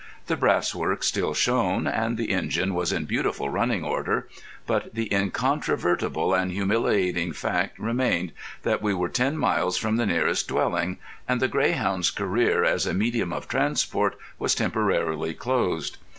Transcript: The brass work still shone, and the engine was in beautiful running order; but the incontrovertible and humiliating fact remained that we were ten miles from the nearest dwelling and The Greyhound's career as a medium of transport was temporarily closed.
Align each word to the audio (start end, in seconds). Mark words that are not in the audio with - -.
The 0.25 0.35
brass 0.35 0.73
work 0.73 1.03
still 1.03 1.35
shone, 1.35 1.85
and 1.85 2.17
the 2.17 2.31
engine 2.31 2.73
was 2.73 2.91
in 2.91 3.05
beautiful 3.05 3.49
running 3.51 3.83
order; 3.83 4.27
but 4.65 4.95
the 4.95 5.13
incontrovertible 5.13 6.33
and 6.33 6.51
humiliating 6.51 7.33
fact 7.33 7.77
remained 7.77 8.31
that 8.63 8.81
we 8.81 8.95
were 8.95 9.09
ten 9.09 9.37
miles 9.37 9.77
from 9.77 9.97
the 9.97 10.07
nearest 10.07 10.47
dwelling 10.47 10.97
and 11.27 11.39
The 11.39 11.47
Greyhound's 11.47 12.09
career 12.09 12.63
as 12.63 12.87
a 12.87 12.95
medium 12.95 13.31
of 13.31 13.47
transport 13.47 14.17
was 14.39 14.55
temporarily 14.55 15.35
closed. 15.35 15.99